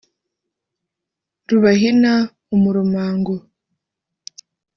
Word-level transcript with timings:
Rubahina 1.49 2.13
umurumango 2.55 3.35